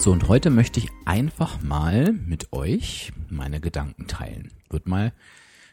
[0.00, 4.50] So, und heute möchte ich einfach mal mit euch meine Gedanken teilen.
[4.70, 5.12] Wird mal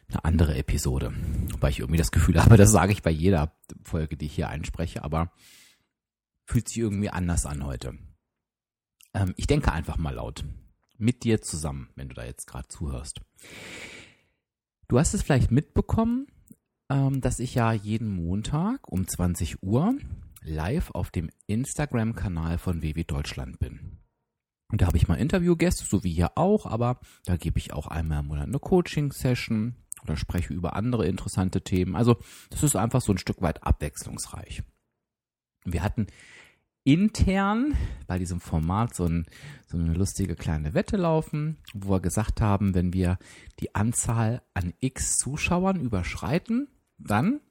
[0.10, 1.14] eine andere Episode.
[1.54, 4.50] Wobei ich irgendwie das Gefühl habe, das sage ich bei jeder Folge, die ich hier
[4.50, 5.32] einspreche, aber
[6.46, 7.98] fühlt sich irgendwie anders an heute.
[9.14, 10.44] Ähm, ich denke einfach mal laut.
[10.98, 13.22] Mit dir zusammen, wenn du da jetzt gerade zuhörst.
[14.90, 16.28] Du hast es vielleicht mitbekommen,
[16.90, 19.96] ähm, dass ich ja jeden Montag um 20 Uhr
[20.42, 23.97] live auf dem Instagram-Kanal von WW Deutschland bin.
[24.70, 27.88] Und da habe ich mal Interviewgäste, so wie hier auch, aber da gebe ich auch
[27.88, 31.96] einmal im Monat eine Coaching-Session oder spreche über andere interessante Themen.
[31.96, 32.18] Also
[32.50, 34.64] das ist einfach so ein Stück weit abwechslungsreich.
[35.66, 36.08] Wir hatten
[36.84, 37.76] intern
[38.08, 39.26] bei diesem Format so, ein,
[39.68, 43.20] so eine lustige kleine Wette laufen, wo wir gesagt haben, wenn wir
[43.60, 47.42] die Anzahl an x Zuschauern überschreiten, dann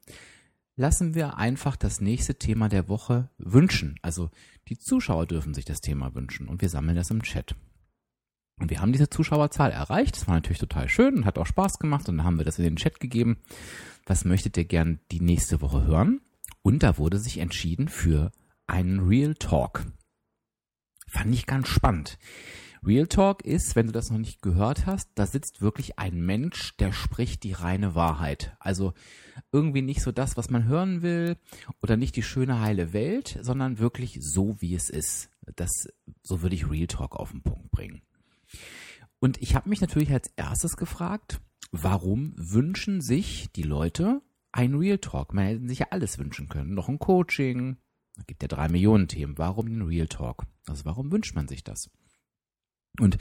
[0.75, 3.99] lassen wir einfach das nächste Thema der Woche wünschen.
[4.01, 4.31] Also
[4.69, 7.55] die Zuschauer dürfen sich das Thema wünschen und wir sammeln das im Chat.
[8.59, 10.15] Und wir haben diese Zuschauerzahl erreicht.
[10.15, 12.09] Das war natürlich total schön und hat auch Spaß gemacht.
[12.09, 13.37] Und dann haben wir das in den Chat gegeben.
[14.05, 16.21] Was möchtet ihr gern die nächste Woche hören?
[16.63, 18.31] Und da wurde sich entschieden für
[18.65, 19.85] einen Real Talk.
[21.07, 22.17] Fand ich ganz spannend.
[22.85, 26.75] Real Talk ist, wenn du das noch nicht gehört hast, da sitzt wirklich ein Mensch,
[26.77, 28.55] der spricht die reine Wahrheit.
[28.59, 28.93] Also
[29.51, 31.37] irgendwie nicht so das, was man hören will
[31.81, 35.29] oder nicht die schöne heile Welt, sondern wirklich so, wie es ist.
[35.55, 35.87] Das,
[36.23, 38.01] so würde ich Real Talk auf den Punkt bringen.
[39.19, 44.21] Und ich habe mich natürlich als erstes gefragt, warum wünschen sich die Leute
[44.51, 45.33] ein Real Talk?
[45.33, 46.73] Man hätte sich ja alles wünschen können.
[46.73, 47.77] Noch ein Coaching.
[48.17, 49.37] Es gibt ja drei Millionen Themen.
[49.37, 50.45] Warum ein Real Talk?
[50.67, 51.89] Also warum wünscht man sich das?
[52.99, 53.17] Und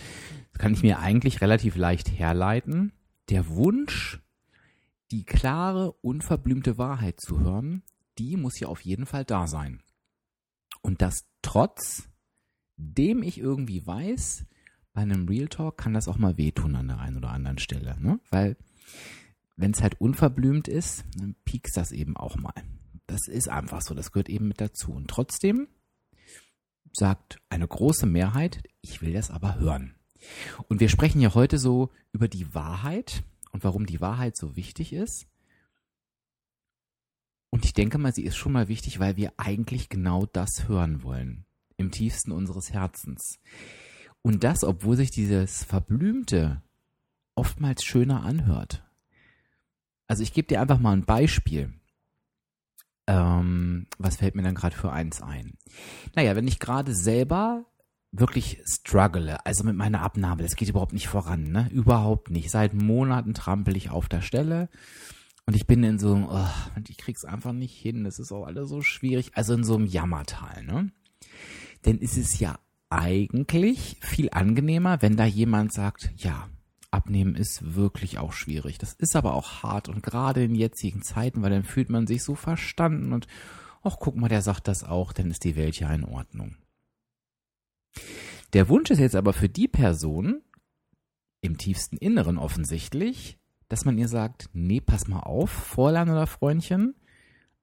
[0.52, 2.92] das kann ich mir eigentlich relativ leicht herleiten.
[3.28, 4.20] Der Wunsch,
[5.10, 7.82] die klare, unverblümte Wahrheit zu hören,
[8.18, 9.82] die muss ja auf jeden Fall da sein.
[10.82, 12.08] Und das trotz
[12.76, 14.44] dem ich irgendwie weiß,
[14.92, 17.96] bei einem Real Talk kann das auch mal wehtun an der einen oder anderen Stelle.
[18.00, 18.20] Ne?
[18.30, 18.56] Weil
[19.56, 22.54] wenn es halt unverblümt ist, dann piekst das eben auch mal.
[23.06, 24.92] Das ist einfach so, das gehört eben mit dazu.
[24.92, 25.68] Und trotzdem
[26.96, 29.94] sagt eine große Mehrheit, ich will das aber hören.
[30.68, 34.92] Und wir sprechen ja heute so über die Wahrheit und warum die Wahrheit so wichtig
[34.92, 35.26] ist.
[37.50, 41.02] Und ich denke mal, sie ist schon mal wichtig, weil wir eigentlich genau das hören
[41.02, 41.46] wollen.
[41.76, 43.38] Im tiefsten unseres Herzens.
[44.22, 46.62] Und das, obwohl sich dieses Verblümte
[47.34, 48.82] oftmals schöner anhört.
[50.06, 51.72] Also ich gebe dir einfach mal ein Beispiel.
[53.06, 55.54] Ähm, was fällt mir dann gerade für eins ein?
[56.14, 57.64] Naja, wenn ich gerade selber
[58.12, 61.68] wirklich struggle, also mit meiner Abnahme, das geht überhaupt nicht voran, ne?
[61.70, 62.50] Überhaupt nicht.
[62.50, 64.68] Seit Monaten trampel ich auf der Stelle
[65.46, 66.48] und ich bin in so einem, oh,
[66.88, 69.86] ich krieg's einfach nicht hin, das ist auch alles so schwierig, also in so einem
[69.86, 70.90] Jammertal, ne?
[71.84, 72.58] Denn ist es ja
[72.90, 76.48] eigentlich viel angenehmer, wenn da jemand sagt, ja,
[76.96, 78.78] Abnehmen ist wirklich auch schwierig.
[78.78, 82.24] Das ist aber auch hart und gerade in jetzigen Zeiten, weil dann fühlt man sich
[82.24, 83.26] so verstanden und
[83.82, 86.56] ach, guck mal, der sagt das auch, dann ist die Welt ja in Ordnung.
[88.54, 90.40] Der Wunsch ist jetzt aber für die Person
[91.42, 96.94] im tiefsten Inneren offensichtlich, dass man ihr sagt, nee, pass mal auf, Fräulein oder Freundchen,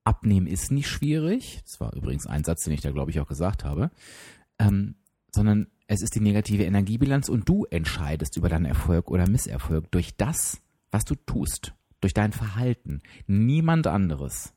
[0.03, 1.61] abnehmen ist nicht schwierig.
[1.65, 3.89] Das war übrigens ein Satz, den ich da, glaube ich, auch gesagt habe.
[4.59, 4.94] Ähm,
[5.33, 10.17] sondern es ist die negative Energiebilanz und du entscheidest über deinen Erfolg oder Misserfolg durch
[10.17, 10.61] das,
[10.91, 13.01] was du tust, durch dein Verhalten.
[13.27, 14.53] Niemand anderes.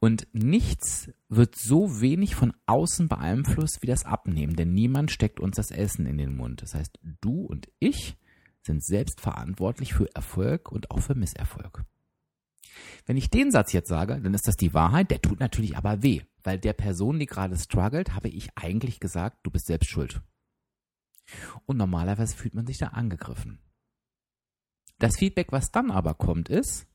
[0.00, 5.56] Und nichts wird so wenig von außen beeinflusst wie das Abnehmen, denn niemand steckt uns
[5.56, 6.62] das Essen in den Mund.
[6.62, 8.16] Das heißt, du und ich
[8.62, 11.84] sind selbst verantwortlich für Erfolg und auch für Misserfolg.
[13.06, 16.02] Wenn ich den Satz jetzt sage, dann ist das die Wahrheit, der tut natürlich aber
[16.02, 20.22] weh, weil der Person, die gerade struggelt, habe ich eigentlich gesagt, du bist selbst schuld.
[21.66, 23.60] Und normalerweise fühlt man sich da angegriffen.
[24.98, 26.86] Das Feedback, was dann aber kommt, ist,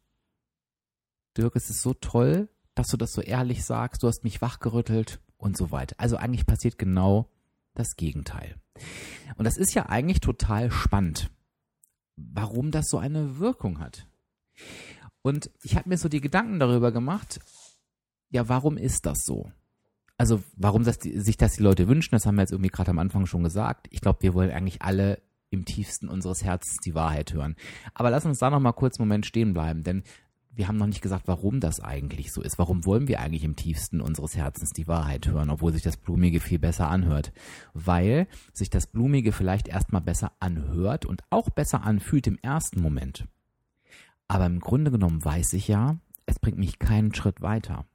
[1.38, 5.20] Dirk, es ist so toll, dass du das so ehrlich sagst, du hast mich wachgerüttelt
[5.38, 5.96] und so weiter.
[6.00, 7.30] Also eigentlich passiert genau
[7.74, 8.56] das Gegenteil.
[9.36, 11.30] Und das ist ja eigentlich total spannend,
[12.16, 14.08] warum das so eine Wirkung hat.
[15.28, 17.40] Und ich habe mir so die Gedanken darüber gemacht,
[18.30, 19.52] ja, warum ist das so?
[20.18, 22.92] Also warum das die, sich das die Leute wünschen, das haben wir jetzt irgendwie gerade
[22.92, 23.88] am Anfang schon gesagt.
[23.92, 27.58] Ich glaube, wir wollen eigentlich alle im tiefsten unseres Herzens die Wahrheit hören.
[27.94, 30.04] Aber lass uns da noch mal kurz einen Moment stehen bleiben, denn
[30.50, 32.58] wir haben noch nicht gesagt, warum das eigentlich so ist.
[32.58, 36.40] Warum wollen wir eigentlich im tiefsten unseres Herzens die Wahrheit hören, obwohl sich das Blumige
[36.40, 37.34] viel besser anhört?
[37.74, 43.28] Weil sich das Blumige vielleicht erstmal besser anhört und auch besser anfühlt im ersten Moment.
[44.28, 47.86] Aber im Grunde genommen weiß ich ja, es bringt mich keinen Schritt weiter.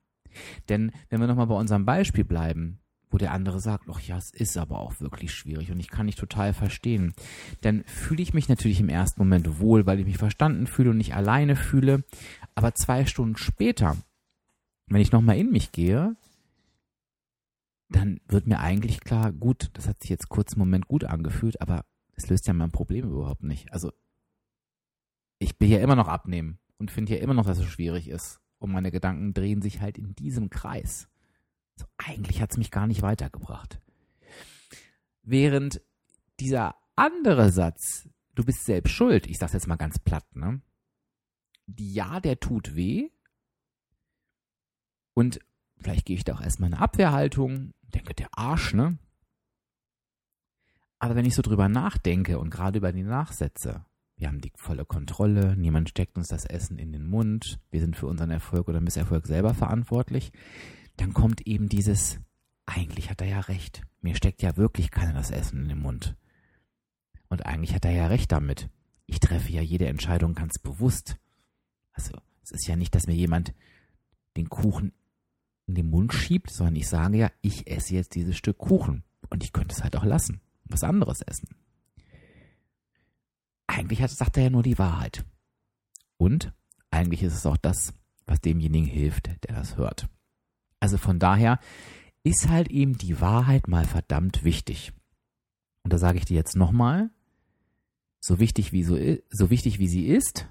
[0.69, 2.79] Denn wenn wir nochmal bei unserem Beispiel bleiben,
[3.11, 6.07] wo der andere sagt, ach ja, es ist aber auch wirklich schwierig und ich kann
[6.07, 7.13] nicht total verstehen,
[7.61, 10.97] dann fühle ich mich natürlich im ersten Moment wohl, weil ich mich verstanden fühle und
[10.97, 12.05] nicht alleine fühle.
[12.55, 13.99] Aber zwei Stunden später,
[14.87, 16.17] wenn ich nochmal in mich gehe,
[17.91, 21.61] dann wird mir eigentlich klar, gut, das hat sich jetzt kurz einen Moment gut angefühlt,
[21.61, 21.85] aber
[22.15, 23.71] es löst ja mein Problem überhaupt nicht.
[23.73, 23.93] Also
[25.43, 28.41] ich will ja immer noch abnehmen und finde ja immer noch, dass es schwierig ist.
[28.59, 31.09] Und meine Gedanken drehen sich halt in diesem Kreis.
[31.77, 33.81] So, eigentlich hat es mich gar nicht weitergebracht.
[35.23, 35.83] Während
[36.39, 40.61] dieser andere Satz, du bist selbst schuld, ich sag's jetzt mal ganz platt, ne?
[41.79, 43.11] Ja, der tut weh.
[45.15, 45.41] Und
[45.79, 48.99] vielleicht gehe ich da auch erstmal in eine Abwehrhaltung, denke, der Arsch, ne?
[50.99, 53.85] Aber wenn ich so drüber nachdenke und gerade über die Nachsätze,
[54.23, 57.97] wir haben die volle Kontrolle, niemand steckt uns das Essen in den Mund, wir sind
[57.97, 60.31] für unseren Erfolg oder Misserfolg selber verantwortlich,
[60.97, 62.21] dann kommt eben dieses,
[62.65, 66.15] eigentlich hat er ja recht, mir steckt ja wirklich keiner das Essen in den Mund.
[67.31, 68.71] Und eigentlich hat er ja recht damit.
[69.07, 71.17] Ich treffe ja jede Entscheidung ganz bewusst.
[71.91, 72.13] Also
[72.45, 73.53] es ist ja nicht, dass mir jemand
[74.37, 74.93] den Kuchen
[75.67, 79.03] in den Mund schiebt, sondern ich sage ja, ich esse jetzt dieses Stück Kuchen.
[79.31, 81.49] Und ich könnte es halt auch lassen, was anderes essen
[83.73, 85.25] eigentlich sagt er ja nur die Wahrheit.
[86.19, 86.53] Und
[86.91, 87.95] eigentlich ist es auch das,
[88.27, 90.09] was demjenigen hilft, der das hört.
[90.79, 91.59] Also von daher
[92.23, 94.93] ist halt eben die Wahrheit mal verdammt wichtig.
[95.83, 97.11] Und da sage ich dir jetzt nochmal,
[98.21, 98.97] so wichtig wie so,
[99.31, 100.49] so wichtig wie sie ist,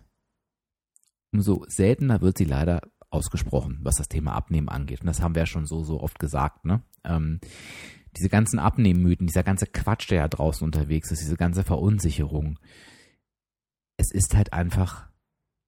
[1.31, 5.01] umso seltener wird sie leider ausgesprochen, was das Thema Abnehmen angeht.
[5.01, 6.81] Und das haben wir ja schon so, so oft gesagt, ne?
[7.03, 7.39] Ähm,
[8.17, 12.59] diese ganzen Abnehmmythen, dieser ganze Quatsch, der ja draußen unterwegs ist, diese ganze Verunsicherung,
[14.01, 15.07] es ist halt einfach,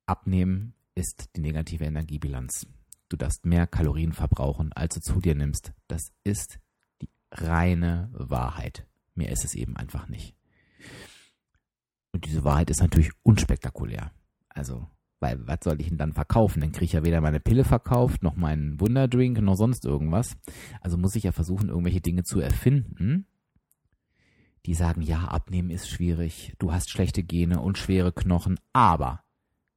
[0.07, 2.65] abnehmen ist die negative Energiebilanz.
[3.07, 5.71] Du darfst mehr Kalorien verbrauchen, als du zu dir nimmst.
[5.87, 6.57] Das ist
[7.03, 8.87] die reine Wahrheit.
[9.13, 10.35] Mehr ist es eben einfach nicht.
[12.11, 14.11] Und diese Wahrheit ist natürlich unspektakulär.
[14.49, 14.87] Also,
[15.19, 16.61] weil was soll ich denn dann verkaufen?
[16.61, 20.35] Dann kriege ich ja weder meine Pille verkauft, noch meinen Wunderdrink, noch sonst irgendwas.
[20.81, 23.27] Also muss ich ja versuchen, irgendwelche Dinge zu erfinden,
[24.65, 29.23] die sagen, ja, abnehmen ist schwierig, du hast schlechte Gene und schwere Knochen, aber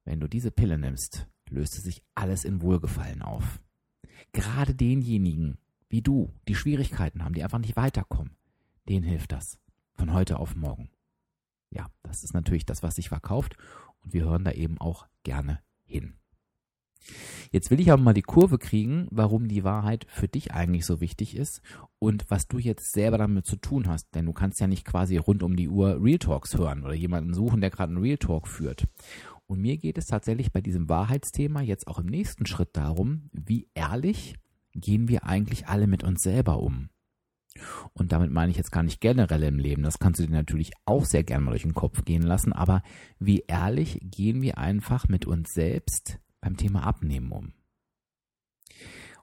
[0.05, 3.59] wenn du diese Pille nimmst, löst sich alles in Wohlgefallen auf.
[4.31, 5.57] Gerade denjenigen,
[5.89, 8.35] wie du, die Schwierigkeiten haben, die einfach nicht weiterkommen,
[8.87, 9.59] denen hilft das.
[9.95, 10.89] Von heute auf morgen.
[11.71, 13.57] Ja, das ist natürlich das, was sich verkauft
[14.01, 16.13] und wir hören da eben auch gerne hin.
[17.51, 20.99] Jetzt will ich aber mal die Kurve kriegen, warum die Wahrheit für dich eigentlich so
[20.99, 21.61] wichtig ist
[21.99, 24.13] und was du jetzt selber damit zu tun hast.
[24.15, 27.33] Denn du kannst ja nicht quasi rund um die Uhr Real Talks hören oder jemanden
[27.33, 28.87] suchen, der gerade einen Real Talk führt.
[29.45, 33.69] Und mir geht es tatsächlich bei diesem Wahrheitsthema jetzt auch im nächsten Schritt darum, wie
[33.73, 34.35] ehrlich
[34.73, 36.89] gehen wir eigentlich alle mit uns selber um.
[37.93, 39.83] Und damit meine ich jetzt gar nicht generell im Leben.
[39.83, 42.53] Das kannst du dir natürlich auch sehr gerne mal durch den Kopf gehen lassen.
[42.53, 42.83] Aber
[43.19, 47.53] wie ehrlich gehen wir einfach mit uns selbst beim Thema Abnehmen um.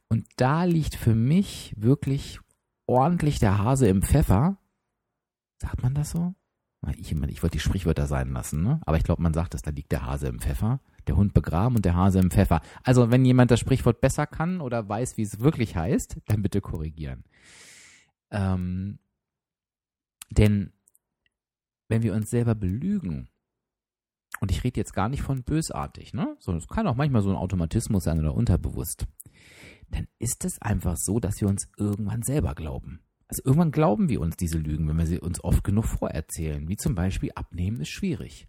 [0.08, 2.40] Und da liegt für mich wirklich
[2.86, 4.58] ordentlich der Hase im Pfeffer.
[5.60, 6.34] Sagt man das so?
[6.98, 8.80] Ich, ich wollte die Sprichwörter sein lassen, ne?
[8.84, 11.76] aber ich glaube, man sagt es, da liegt der Hase im Pfeffer, der Hund begraben
[11.76, 12.60] und der Hase im Pfeffer.
[12.82, 16.60] Also wenn jemand das Sprichwort besser kann oder weiß, wie es wirklich heißt, dann bitte
[16.60, 17.24] korrigieren.
[18.30, 18.98] Ähm,
[20.30, 20.72] denn
[21.88, 23.28] wenn wir uns selber belügen,
[24.40, 26.36] und ich rede jetzt gar nicht von bösartig, ne?
[26.38, 29.06] Sondern es kann auch manchmal so ein Automatismus sein oder unterbewusst.
[29.90, 33.00] Dann ist es einfach so, dass wir uns irgendwann selber glauben.
[33.28, 36.68] Also irgendwann glauben wir uns diese Lügen, wenn wir sie uns oft genug vorerzählen.
[36.68, 38.48] Wie zum Beispiel, Abnehmen ist schwierig.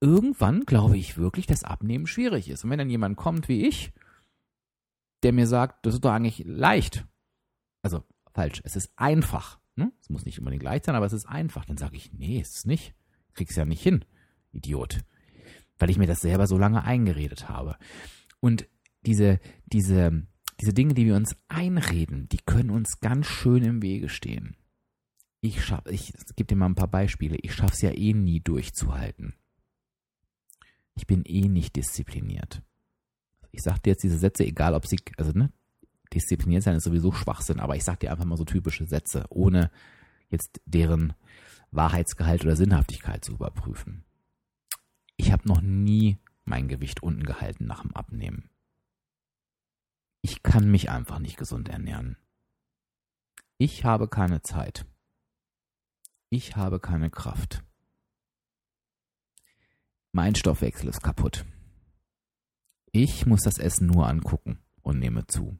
[0.00, 2.64] Irgendwann glaube ich wirklich, dass Abnehmen schwierig ist.
[2.64, 3.92] Und wenn dann jemand kommt wie ich,
[5.22, 7.06] der mir sagt, das ist doch eigentlich leicht.
[7.82, 9.58] Also falsch, es ist einfach.
[9.76, 9.92] Ne?
[10.00, 11.64] Es muss nicht unbedingt leicht sein, aber es ist einfach.
[11.64, 12.94] Dann sage ich, nee, es ist nicht.
[13.34, 14.04] Krieg's ja nicht hin,
[14.52, 15.00] Idiot
[15.78, 17.76] weil ich mir das selber so lange eingeredet habe.
[18.40, 18.68] Und
[19.04, 20.26] diese, diese,
[20.60, 24.56] diese Dinge, die wir uns einreden, die können uns ganz schön im Wege stehen.
[25.40, 27.36] Ich schaff, ich, gebe dir mal ein paar Beispiele.
[27.42, 29.34] Ich schaff's ja eh nie durchzuhalten.
[30.94, 32.62] Ich bin eh nicht diszipliniert.
[33.50, 35.52] Ich sag dir jetzt diese Sätze, egal ob sie, also ne,
[36.12, 39.70] diszipliniert sein ist sowieso Schwachsinn, aber ich sag dir einfach mal so typische Sätze, ohne
[40.28, 41.14] jetzt deren
[41.70, 44.04] Wahrheitsgehalt oder Sinnhaftigkeit zu überprüfen.
[45.16, 48.50] Ich habe noch nie mein Gewicht unten gehalten nach dem Abnehmen.
[50.22, 52.16] Ich kann mich einfach nicht gesund ernähren.
[53.58, 54.86] Ich habe keine Zeit.
[56.30, 57.62] Ich habe keine Kraft.
[60.12, 61.44] Mein Stoffwechsel ist kaputt.
[62.90, 65.58] Ich muss das Essen nur angucken und nehme zu.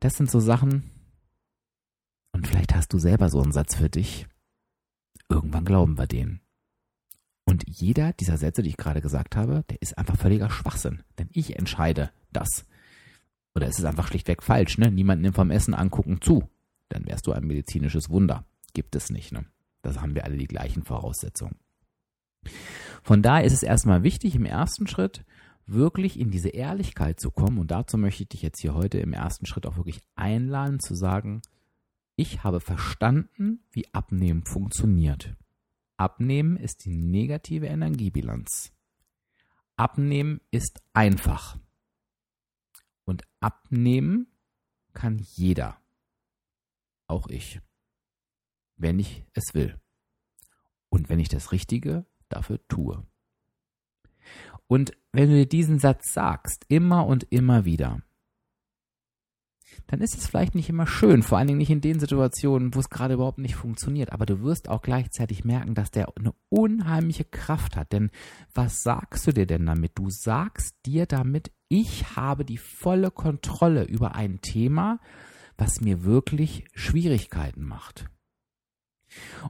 [0.00, 0.96] Das sind so Sachen,
[2.36, 4.28] und vielleicht hast du selber so einen Satz für dich.
[5.28, 6.40] Irgendwann glauben wir den.
[7.44, 11.02] Und jeder dieser Sätze, die ich gerade gesagt habe, der ist einfach völliger Schwachsinn.
[11.18, 12.64] Denn ich entscheide das.
[13.54, 14.90] Oder es ist einfach schlichtweg falsch, ne?
[14.90, 16.48] Niemand nimmt vom Essen angucken zu.
[16.88, 18.44] Dann wärst du ein medizinisches Wunder.
[18.74, 19.46] Gibt es nicht, ne?
[19.82, 21.56] Das haben wir alle die gleichen Voraussetzungen.
[23.02, 25.24] Von daher ist es erstmal wichtig, im ersten Schritt
[25.66, 27.58] wirklich in diese Ehrlichkeit zu kommen.
[27.58, 30.94] Und dazu möchte ich dich jetzt hier heute im ersten Schritt auch wirklich einladen, zu
[30.94, 31.42] sagen,
[32.16, 35.36] ich habe verstanden, wie Abnehmen funktioniert.
[35.98, 38.72] Abnehmen ist die negative Energiebilanz.
[39.76, 41.58] Abnehmen ist einfach.
[43.04, 44.26] Und abnehmen
[44.94, 45.78] kann jeder.
[47.06, 47.60] Auch ich.
[48.76, 49.78] Wenn ich es will.
[50.88, 53.06] Und wenn ich das Richtige dafür tue.
[54.66, 58.02] Und wenn du dir diesen Satz sagst, immer und immer wieder,
[59.86, 62.80] dann ist es vielleicht nicht immer schön, vor allen Dingen nicht in den Situationen, wo
[62.80, 64.12] es gerade überhaupt nicht funktioniert.
[64.12, 67.92] Aber du wirst auch gleichzeitig merken, dass der eine unheimliche Kraft hat.
[67.92, 68.10] Denn
[68.54, 69.92] was sagst du dir denn damit?
[69.96, 75.00] Du sagst dir damit, ich habe die volle Kontrolle über ein Thema,
[75.56, 78.06] was mir wirklich Schwierigkeiten macht.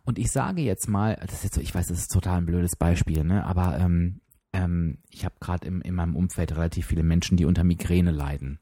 [0.04, 2.46] Und ich sage jetzt mal, das ist jetzt so, ich weiß, das ist total ein
[2.46, 3.44] blödes Beispiel, ne?
[3.44, 4.20] aber ähm,
[4.52, 8.60] ähm, ich habe gerade in meinem Umfeld relativ viele Menschen, die unter Migräne leiden.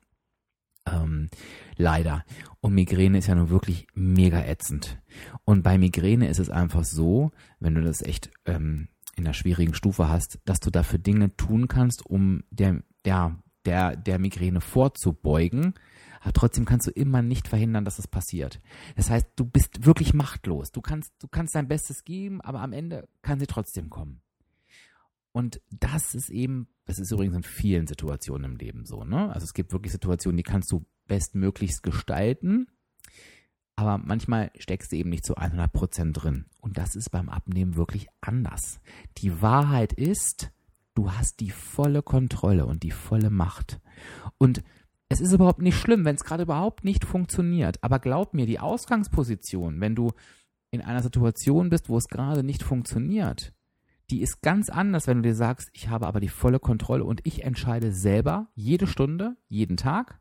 [0.86, 1.28] Ähm,
[1.76, 2.24] leider.
[2.60, 4.98] Und Migräne ist ja nun wirklich mega ätzend.
[5.44, 9.74] Und bei Migräne ist es einfach so, wenn du das echt ähm, in einer schwierigen
[9.74, 15.74] Stufe hast, dass du dafür Dinge tun kannst, um der, der, der, der Migräne vorzubeugen.
[16.20, 18.60] Aber trotzdem kannst du immer nicht verhindern, dass es passiert.
[18.96, 20.72] Das heißt, du bist wirklich machtlos.
[20.72, 24.23] Du kannst, du kannst dein Bestes geben, aber am Ende kann sie trotzdem kommen.
[25.34, 29.32] Und das ist eben, das ist übrigens in vielen Situationen im Leben so, ne?
[29.34, 32.68] Also es gibt wirklich Situationen, die kannst du bestmöglichst gestalten,
[33.74, 36.44] aber manchmal steckst du eben nicht zu 100 Prozent drin.
[36.60, 38.78] Und das ist beim Abnehmen wirklich anders.
[39.18, 40.52] Die Wahrheit ist,
[40.94, 43.80] du hast die volle Kontrolle und die volle Macht.
[44.38, 44.62] Und
[45.08, 47.82] es ist überhaupt nicht schlimm, wenn es gerade überhaupt nicht funktioniert.
[47.82, 50.12] Aber glaub mir, die Ausgangsposition, wenn du
[50.70, 53.52] in einer Situation bist, wo es gerade nicht funktioniert,
[54.10, 57.20] die ist ganz anders, wenn du dir sagst, ich habe aber die volle Kontrolle und
[57.24, 60.20] ich entscheide selber jede Stunde, jeden Tag,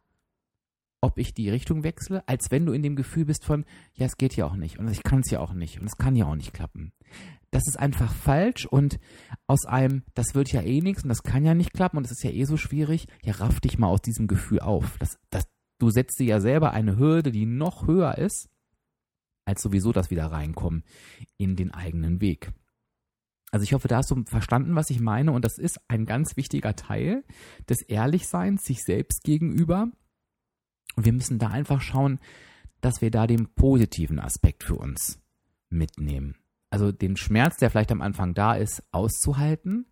[1.02, 4.16] ob ich die Richtung wechsle, als wenn du in dem Gefühl bist von, ja, es
[4.16, 6.26] geht ja auch nicht und ich kann es ja auch nicht und es kann ja
[6.26, 6.94] auch nicht klappen.
[7.52, 9.00] Das ist einfach falsch und
[9.46, 12.12] aus einem, das wird ja eh nichts und das kann ja nicht klappen und es
[12.12, 14.98] ist ja eh so schwierig, ja, raff dich mal aus diesem Gefühl auf.
[14.98, 15.46] Das, das,
[15.78, 18.50] du setzt dir ja selber eine Hürde, die noch höher ist,
[19.46, 20.84] als sowieso das wieder reinkommen
[21.38, 22.54] in den eigenen Weg.
[23.54, 25.32] Also ich hoffe, da hast du verstanden, was ich meine.
[25.32, 27.24] Und das ist ein ganz wichtiger Teil
[27.70, 29.92] des Ehrlichseins sich selbst gegenüber.
[30.96, 32.20] Und wir müssen da einfach schauen,
[32.82, 35.20] dass wir da den positiven Aspekt für uns
[35.70, 36.36] mitnehmen.
[36.72, 39.86] Also den Schmerz, der vielleicht am Anfang da ist, auszuhalten,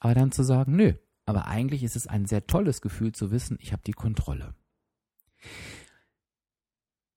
[0.00, 0.94] aber dann zu sagen, nö,
[1.26, 4.54] aber eigentlich ist es ein sehr tolles Gefühl zu wissen, ich habe die Kontrolle.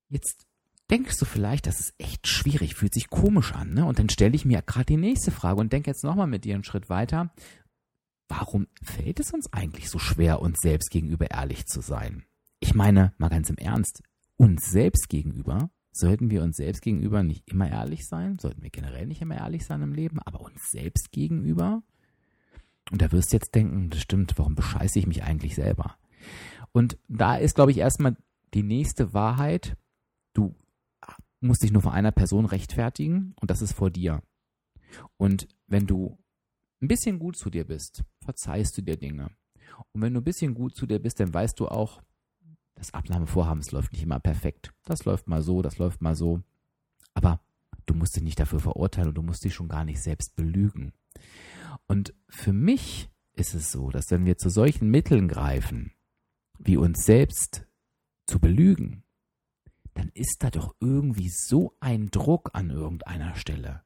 [0.10, 0.45] Jetzt
[0.89, 3.86] denkst du vielleicht, das ist echt schwierig, fühlt sich komisch an, ne?
[3.86, 6.56] Und dann stelle ich mir gerade die nächste Frage und denke jetzt nochmal mit dir
[6.56, 7.34] einen Schritt weiter.
[8.27, 12.25] Warum fällt es uns eigentlich so schwer, uns selbst gegenüber ehrlich zu sein?
[12.60, 14.01] Ich meine, mal ganz im Ernst,
[14.38, 18.38] uns selbst gegenüber sollten wir uns selbst gegenüber nicht immer ehrlich sein?
[18.39, 21.84] Sollten wir generell nicht immer ehrlich sein im Leben, aber uns selbst gegenüber?
[22.92, 25.96] Und da wirst du jetzt denken, das stimmt, warum bescheiße ich mich eigentlich selber?
[26.72, 28.18] Und da ist, glaube ich, erstmal
[28.54, 29.77] die nächste Wahrheit,
[30.34, 30.54] du
[31.46, 34.22] musst dich nur vor einer Person rechtfertigen und das ist vor dir.
[35.18, 36.18] Und wenn du
[36.82, 39.32] ein bisschen gut zu dir bist, verzeihst du dir Dinge.
[39.92, 42.02] Und wenn du ein bisschen gut zu dir bist, dann weißt du auch,
[42.75, 44.74] das Abnahmevorhabens läuft nicht immer perfekt.
[44.84, 46.42] Das läuft mal so, das läuft mal so.
[47.14, 47.40] Aber
[47.86, 50.94] du musst dich nicht dafür verurteilen und du musst dich schon gar nicht selbst belügen.
[51.88, 55.94] Und für mich ist es so, dass wenn wir zu solchen Mitteln greifen,
[56.60, 57.66] wie uns selbst
[58.28, 59.05] zu belügen,
[59.96, 63.84] dann ist da doch irgendwie so ein Druck an irgendeiner Stelle,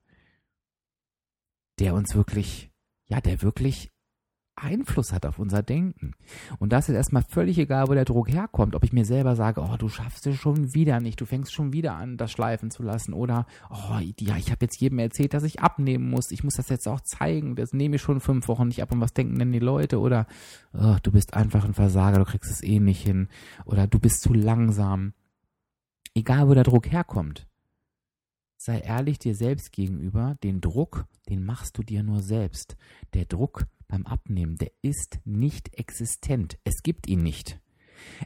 [1.79, 2.71] der uns wirklich,
[3.07, 3.91] ja, der wirklich
[4.61, 6.13] Einfluss hat auf unser Denken.
[6.57, 8.75] Und das ist erstmal völlig egal, wo der Druck herkommt.
[8.75, 11.73] Ob ich mir selber sage, oh, du schaffst es schon wieder nicht, du fängst schon
[11.73, 13.13] wieder an, das schleifen zu lassen.
[13.13, 16.31] Oder, oh, ja, ich habe jetzt jedem erzählt, dass ich abnehmen muss.
[16.31, 17.55] Ich muss das jetzt auch zeigen.
[17.55, 18.91] Das nehme ich schon fünf Wochen nicht ab.
[18.91, 19.99] Und was denken denn die Leute?
[19.99, 20.27] Oder,
[20.73, 23.29] oh, du bist einfach ein Versager, du kriegst es eh nicht hin.
[23.65, 25.13] Oder du bist zu langsam.
[26.19, 27.49] Egal, wo der Druck herkommt
[28.59, 32.75] sei ehrlich dir selbst gegenüber, den Druck, den machst du dir nur selbst.
[33.13, 36.59] Der Druck beim Abnehmen, der ist nicht existent.
[36.65, 37.59] Es gibt ihn nicht.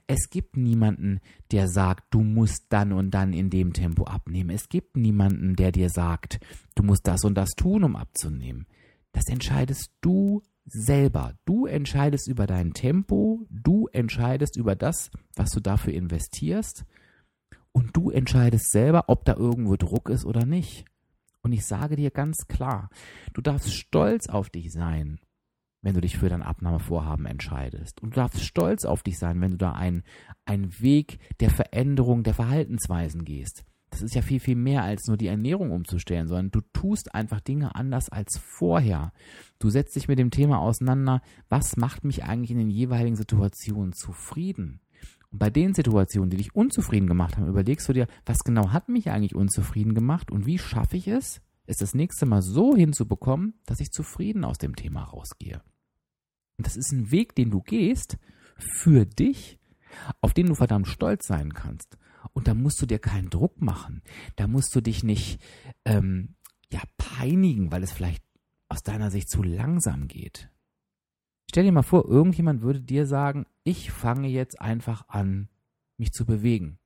[0.08, 1.20] Es gibt niemanden,
[1.52, 4.50] der sagt, du musst dann und dann in dem Tempo abnehmen.
[4.50, 6.40] Es gibt niemanden, der dir sagt,
[6.76, 8.66] du musst das und das tun, um abzunehmen.
[9.12, 11.36] Das entscheidest du selber.
[11.46, 16.86] Du entscheidest über dein Tempo, du entscheidest über das, was du dafür investierst
[17.74, 20.86] und du entscheidest selber, ob da irgendwo Druck ist oder nicht.
[21.42, 22.90] Und ich sage dir ganz klar,
[23.34, 25.20] du darfst stolz auf dich sein,
[25.82, 28.02] wenn du dich für dein Abnahmevorhaben entscheidest.
[28.02, 30.04] Und du darfst stolz auf dich sein, wenn du da einen,
[30.46, 33.66] einen Weg der Veränderung der Verhaltensweisen gehst.
[33.90, 37.42] Das ist ja viel, viel mehr als nur die Ernährung umzustellen, sondern du tust einfach
[37.42, 39.12] Dinge anders als vorher.
[39.60, 43.94] Du setzt dich mit dem Thema auseinander, was macht mich eigentlich in den jeweiligen Situationen
[43.94, 44.80] zufrieden?
[45.34, 48.88] Und bei den Situationen, die dich unzufrieden gemacht haben, überlegst du dir, was genau hat
[48.88, 53.56] mich eigentlich unzufrieden gemacht und wie schaffe ich es, es das nächste Mal so hinzubekommen,
[53.66, 55.64] dass ich zufrieden aus dem Thema rausgehe.
[56.58, 58.20] Und das ist ein Weg, den du gehst
[58.58, 59.60] für dich,
[60.22, 61.98] auf den du verdammt stolz sein kannst.
[62.34, 64.04] Und da musst du dir keinen Druck machen.
[64.36, 65.42] Da musst du dich nicht
[65.84, 66.36] ähm,
[66.72, 68.24] ja peinigen, weil es vielleicht
[68.70, 70.52] aus deiner Sicht zu langsam geht.
[71.54, 75.50] Stell dir mal vor, irgendjemand würde dir sagen, ich fange jetzt einfach an,
[76.00, 76.80] mich zu bewegen.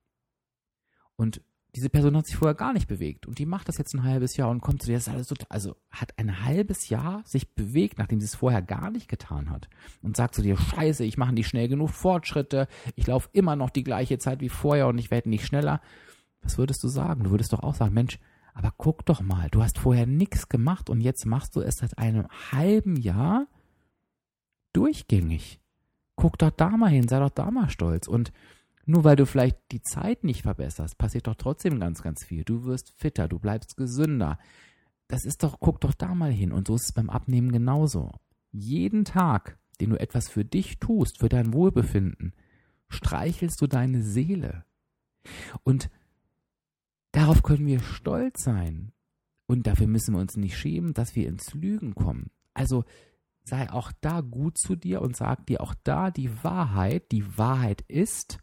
[1.16, 1.42] Und
[1.74, 4.36] diese Person hat sich vorher gar nicht bewegt und die macht das jetzt ein halbes
[4.36, 7.56] Jahr und kommt zu dir, das ist alles so, also hat ein halbes Jahr sich
[7.56, 9.70] bewegt, nachdem sie es vorher gar nicht getan hat
[10.02, 13.70] und sagt zu dir, scheiße, ich mache nicht schnell genug Fortschritte, ich laufe immer noch
[13.70, 15.80] die gleiche Zeit wie vorher und ich werde nicht schneller.
[16.42, 17.24] Was würdest du sagen?
[17.24, 18.20] Du würdest doch auch sagen, Mensch,
[18.54, 21.98] aber guck doch mal, du hast vorher nichts gemacht und jetzt machst du es seit
[21.98, 23.48] einem halben Jahr
[24.74, 25.60] durchgängig.
[26.16, 28.32] Guck doch da mal hin, sei doch da mal stolz und
[28.88, 32.46] nur weil du vielleicht die Zeit nicht verbesserst, passiert doch trotzdem ganz, ganz viel.
[32.46, 34.40] Du wirst fitter, du bleibst gesünder.
[35.10, 36.54] Das ist doch, guck doch da mal hin.
[36.54, 38.14] Und so ist es beim Abnehmen genauso.
[38.52, 42.34] Jeden Tag, den du etwas für dich tust, für dein Wohlbefinden,
[42.88, 44.64] streichelst du deine Seele.
[45.64, 45.90] Und
[47.12, 48.94] darauf können wir stolz sein.
[49.48, 52.32] Und dafür müssen wir uns nicht schämen, dass wir ins Lügen kommen.
[52.54, 52.86] Also
[53.48, 57.12] sei auch da gut zu dir und sag dir auch da die Wahrheit.
[57.12, 58.40] Die Wahrheit ist,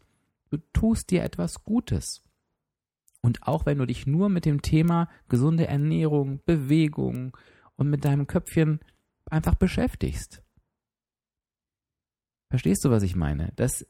[0.55, 2.23] Du tust dir etwas Gutes.
[3.21, 7.35] Und auch wenn du dich nur mit dem Thema gesunde Ernährung, Bewegung
[7.75, 8.79] und mit deinem Köpfchen
[9.25, 10.43] einfach beschäftigst.
[12.49, 13.51] Verstehst du, was ich meine?
[13.57, 13.85] Das,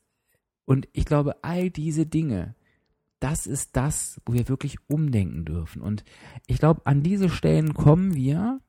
[0.65, 2.55] und ich glaube, all diese Dinge,
[3.19, 5.83] das ist das, wo wir wirklich umdenken dürfen.
[5.83, 6.03] Und
[6.47, 8.59] ich glaube, an diese Stellen kommen wir,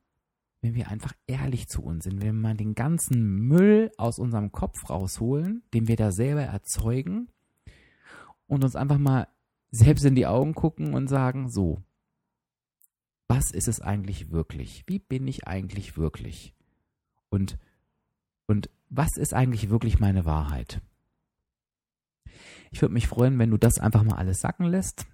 [0.61, 4.51] wenn wir einfach ehrlich zu uns sind, wenn wir mal den ganzen Müll aus unserem
[4.51, 7.29] Kopf rausholen, den wir da selber erzeugen
[8.47, 9.27] und uns einfach mal
[9.71, 11.81] selbst in die Augen gucken und sagen, so,
[13.27, 14.83] was ist es eigentlich wirklich?
[14.87, 16.53] Wie bin ich eigentlich wirklich?
[17.29, 17.57] Und,
[18.47, 20.81] und was ist eigentlich wirklich meine Wahrheit?
[22.71, 25.05] Ich würde mich freuen, wenn du das einfach mal alles sacken lässt.